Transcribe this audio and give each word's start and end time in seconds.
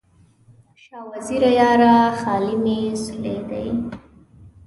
شاه 0.81 1.05
وزیره 1.13 1.49
یاره، 1.59 1.95
خال 2.21 2.45
مې 2.63 2.79
سولېدلی 3.03 3.67